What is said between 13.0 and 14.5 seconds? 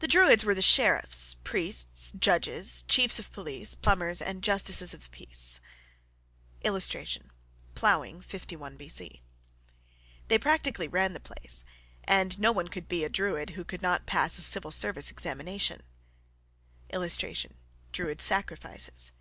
a Druid who could not pass a